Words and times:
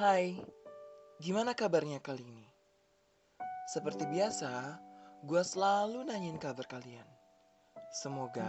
Hai, 0.00 0.32
gimana 1.20 1.52
kabarnya 1.52 2.00
kali 2.00 2.24
ini? 2.24 2.48
Seperti 3.68 4.08
biasa, 4.08 4.80
gue 5.28 5.42
selalu 5.44 6.08
nanyain 6.08 6.40
kabar 6.40 6.64
kalian. 6.64 7.04
Semoga 8.00 8.48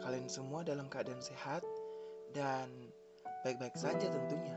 kalian 0.00 0.32
semua 0.32 0.64
dalam 0.64 0.88
keadaan 0.88 1.20
sehat 1.20 1.60
dan 2.32 2.72
baik-baik 3.44 3.76
saja 3.76 4.08
tentunya. 4.08 4.56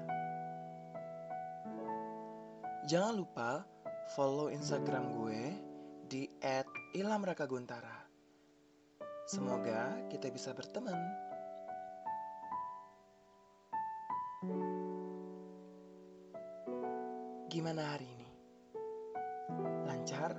Jangan 2.88 3.20
lupa 3.20 3.68
follow 4.16 4.48
Instagram 4.48 5.20
gue 5.20 5.52
di 6.08 6.32
@ilhamrakaguntara. 6.96 8.08
Semoga 9.28 10.00
kita 10.08 10.32
bisa 10.32 10.56
berteman. 10.56 10.96
Gimana 17.56 17.88
hari 17.88 18.04
ini? 18.04 18.30
Lancar? 19.88 20.36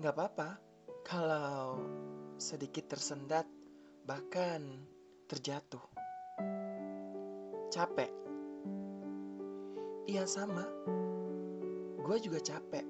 Gak 0.00 0.14
apa-apa 0.16 0.56
kalau 1.04 1.84
sedikit 2.40 2.88
tersendat, 2.88 3.44
bahkan 4.08 4.64
terjatuh. 5.28 5.84
Capek? 7.68 8.08
Iya 10.08 10.24
sama. 10.24 10.64
Gue 12.00 12.16
juga 12.24 12.40
capek. 12.40 12.88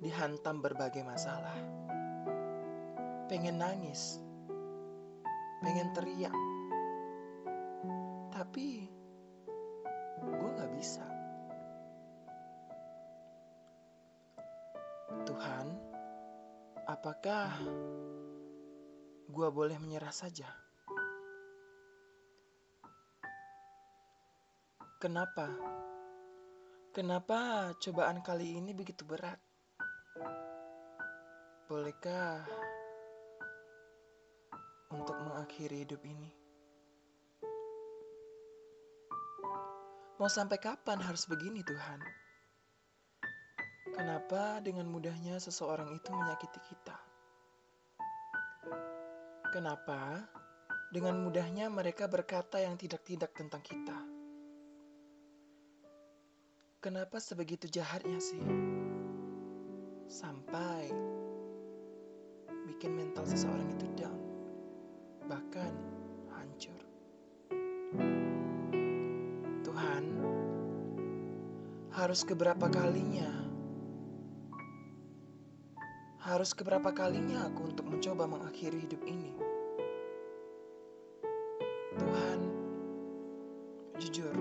Dihantam 0.00 0.64
berbagai 0.64 1.04
masalah. 1.04 1.60
Pengen 3.28 3.60
nangis. 3.60 4.16
Pengen 5.60 5.92
teriak. 5.92 6.55
Tuhan, 15.24 15.66
apakah 16.84 17.56
gue 19.30 19.48
boleh 19.48 19.80
menyerah 19.80 20.12
saja? 20.12 20.50
Kenapa? 25.00 25.48
Kenapa 26.92 27.72
cobaan 27.80 28.20
kali 28.20 28.60
ini 28.60 28.76
begitu 28.76 29.08
berat? 29.08 29.40
Bolehkah 31.68 32.44
untuk 34.92 35.16
mengakhiri 35.20 35.84
hidup 35.84 36.00
ini? 36.04 36.30
Mau 40.16 40.32
sampai 40.32 40.56
kapan 40.56 40.96
harus 41.04 41.28
begini, 41.28 41.60
Tuhan? 41.60 42.25
Kenapa 43.96 44.60
dengan 44.60 44.92
mudahnya 44.92 45.40
seseorang 45.40 45.88
itu 45.96 46.12
menyakiti 46.12 46.60
kita? 46.68 46.96
Kenapa 49.56 50.20
dengan 50.92 51.24
mudahnya 51.24 51.72
mereka 51.72 52.04
berkata 52.04 52.60
yang 52.60 52.76
tidak-tidak 52.76 53.32
tentang 53.32 53.64
kita? 53.64 53.96
Kenapa 56.84 57.16
sebegitu 57.24 57.72
jahatnya 57.72 58.20
sih? 58.20 58.44
Sampai 60.12 60.92
bikin 62.68 62.92
mental 63.00 63.24
seseorang 63.24 63.72
itu 63.80 63.88
down, 63.96 64.20
bahkan 65.24 65.72
hancur. 66.36 66.80
Tuhan, 69.64 70.04
harus 71.96 72.20
keberapa 72.28 72.68
kalinya? 72.68 73.45
Harus 76.26 76.58
keberapa 76.58 76.90
kalinya 76.90 77.46
aku 77.46 77.70
untuk 77.70 77.86
mencoba 77.86 78.26
mengakhiri 78.26 78.82
hidup 78.82 78.98
ini? 79.06 79.30
Tuhan, 81.94 82.38
jujur, 84.02 84.34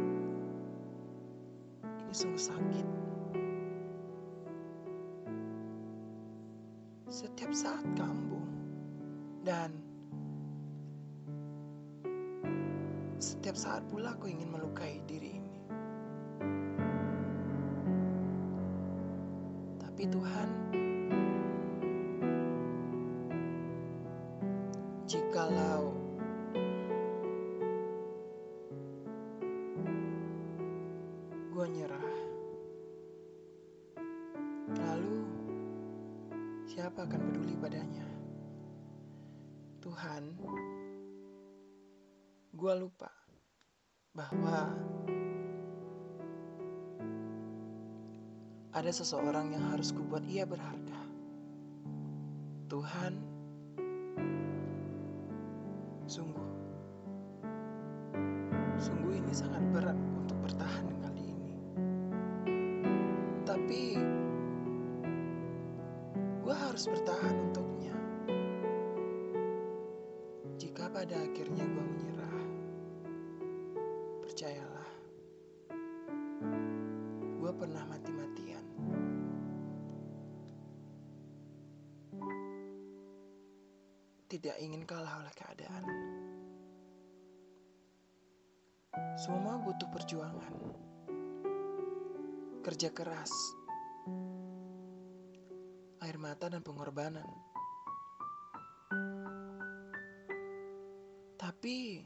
ini 1.86 2.10
sungguh 2.10 2.42
sakit. 2.42 2.88
Setiap 7.06 7.54
saat 7.54 7.86
kambuh 7.94 8.50
dan 9.46 9.70
setiap 13.22 13.54
saat 13.54 13.86
pula 13.94 14.18
aku 14.18 14.34
ingin 14.34 14.50
melukai 14.50 15.06
diri 15.06 15.38
ini. 15.38 15.58
Tapi 19.86 20.10
Tuhan, 20.10 20.50
gue 31.66 31.82
nyerah, 31.82 32.10
lalu 34.86 35.18
siapa 36.70 37.10
akan 37.10 37.18
peduli 37.26 37.58
padanya? 37.58 38.06
Tuhan, 39.82 40.38
gue 42.54 42.74
lupa 42.78 43.10
bahwa 44.14 44.78
ada 48.70 48.92
seseorang 48.94 49.58
yang 49.58 49.66
harus 49.74 49.90
kubuat 49.90 50.22
ia 50.30 50.46
berharga. 50.46 51.02
Tuhan, 52.70 53.14
sungguh, 56.06 56.50
sungguh 58.78 59.18
ini 59.18 59.34
sangat 59.34 59.66
berat 59.74 59.98
untuk 59.98 60.38
bertahan. 60.46 60.95
Tapi, 63.56 63.96
gue 66.44 66.56
harus 66.60 66.92
bertahan 66.92 67.36
untuknya. 67.40 67.96
Jika 70.60 70.92
pada 70.92 71.16
akhirnya 71.16 71.64
gue 71.64 71.86
menyerah, 71.88 72.36
percayalah, 74.28 74.92
gue 77.40 77.52
pernah 77.56 77.88
mati-matian. 77.88 78.66
Tidak 84.28 84.56
ingin 84.60 84.84
kalah 84.84 85.24
oleh 85.24 85.32
keadaan. 85.32 85.86
Semua 89.16 89.64
butuh 89.64 89.88
perjuangan, 89.96 90.76
kerja 92.66 92.90
keras, 92.90 93.30
air 96.02 96.18
mata, 96.18 96.50
dan 96.50 96.66
pengorbanan. 96.66 97.30
Tapi 101.38 102.02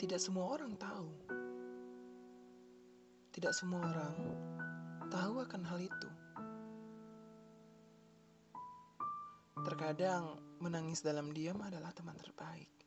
tidak 0.00 0.16
semua 0.16 0.56
orang 0.56 0.72
tahu. 0.80 1.12
Tidak 3.36 3.52
semua 3.52 3.84
orang 3.84 4.16
tahu 5.12 5.34
akan 5.44 5.62
hal 5.68 5.84
itu. 5.84 6.10
Terkadang 9.60 10.40
menangis 10.56 11.04
dalam 11.04 11.36
diam 11.36 11.60
adalah 11.60 11.92
teman 11.92 12.16
terbaik. 12.16 12.81